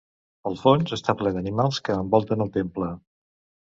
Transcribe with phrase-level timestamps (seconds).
[0.51, 2.93] El fons està ple d'animals que envolten el temple.